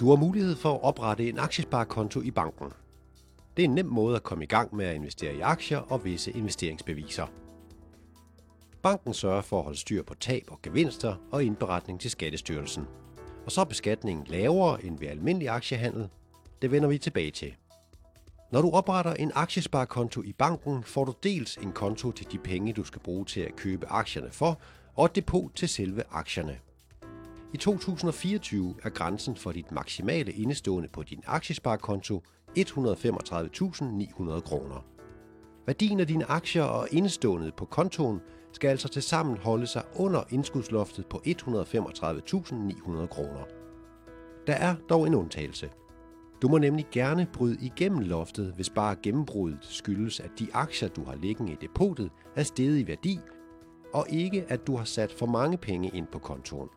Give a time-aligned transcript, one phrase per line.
[0.00, 2.72] Du har mulighed for at oprette en aktiesparekonto i banken.
[3.56, 6.04] Det er en nem måde at komme i gang med at investere i aktier og
[6.04, 7.26] visse investeringsbeviser.
[8.82, 12.86] Banken sørger for at holde styr på tab og gevinster og indberetning til Skattestyrelsen.
[13.44, 16.08] Og så er beskatningen lavere end ved almindelig aktiehandel.
[16.62, 17.54] Det vender vi tilbage til.
[18.52, 22.72] Når du opretter en aktiesparekonto i banken, får du dels en konto til de penge,
[22.72, 24.60] du skal bruge til at købe aktierne for,
[24.94, 26.58] og et depot til selve aktierne.
[27.54, 32.22] I 2024 er grænsen for dit maksimale indestående på din aktiesparekonto
[32.58, 34.84] 135.900 kroner.
[35.66, 38.20] Værdien af dine aktier og indeståendet på kontoen
[38.52, 43.44] skal altså tilsammen holde sig under indskudsloftet på 135.900 kroner.
[44.46, 45.70] Der er dog en undtagelse.
[46.42, 51.04] Du må nemlig gerne bryde igennem loftet, hvis bare gennembruddet skyldes, at de aktier, du
[51.04, 53.18] har liggende i depotet, er steget i værdi,
[53.94, 56.68] og ikke at du har sat for mange penge ind på kontoen.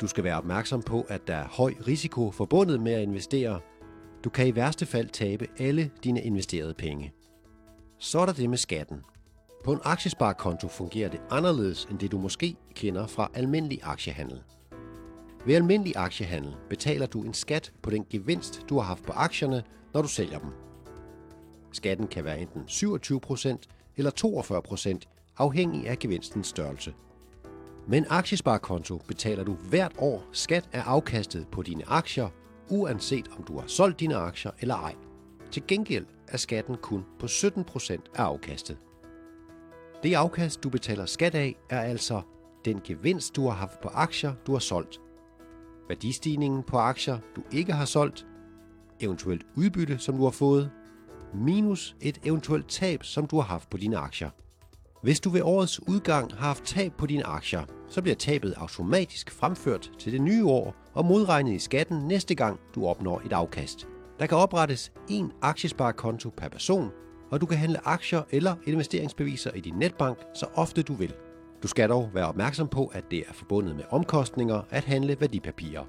[0.00, 3.60] Du skal være opmærksom på, at der er høj risiko forbundet med at investere.
[4.24, 7.12] Du kan i værste fald tabe alle dine investerede penge.
[7.98, 9.00] Så er der det med skatten.
[9.64, 14.42] På en aktiesparekonto fungerer det anderledes end det du måske kender fra almindelig aktiehandel.
[15.46, 19.62] Ved almindelig aktiehandel betaler du en skat på den gevinst, du har haft på aktierne,
[19.94, 20.48] når du sælger dem.
[21.72, 23.56] Skatten kan være enten 27%
[23.96, 24.10] eller
[25.04, 26.94] 42% afhængig af gevinstens størrelse.
[27.88, 32.28] Med en aktiesparekonto betaler du hvert år skat af afkastet på dine aktier,
[32.70, 34.94] uanset om du har solgt dine aktier eller ej.
[35.50, 38.78] Til gengæld er skatten kun på 17% af afkastet.
[40.02, 42.22] Det afkast, du betaler skat af, er altså
[42.64, 45.00] den gevinst, du har haft på aktier, du har solgt.
[45.88, 48.26] Værdistigningen på aktier, du ikke har solgt,
[49.00, 50.70] eventuelt udbytte, som du har fået,
[51.34, 54.30] minus et eventuelt tab, som du har haft på dine aktier.
[55.04, 59.30] Hvis du ved årets udgang har haft tab på dine aktier, så bliver tabet automatisk
[59.30, 63.88] fremført til det nye år og modregnet i skatten næste gang, du opnår et afkast.
[64.18, 66.90] Der kan oprettes en aktiesparekonto per person,
[67.30, 71.14] og du kan handle aktier eller investeringsbeviser i din netbank så ofte du vil.
[71.62, 75.84] Du skal dog være opmærksom på, at det er forbundet med omkostninger at handle værdipapirer.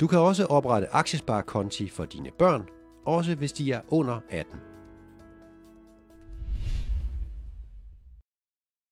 [0.00, 2.68] Du kan også oprette aktiesparekonti for dine børn,
[3.06, 4.69] også hvis de er under 18.